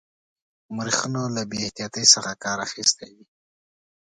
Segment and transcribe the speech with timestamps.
[0.75, 3.25] مورخینو له بې احتیاطی څخه کار اخیستی وي.